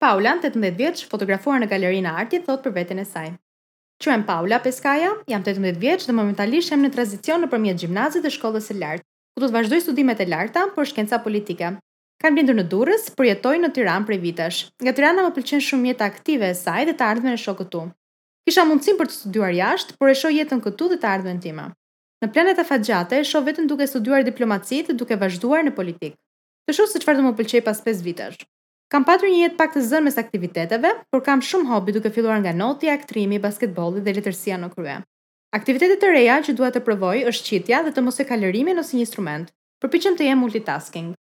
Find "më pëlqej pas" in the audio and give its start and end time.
27.28-27.84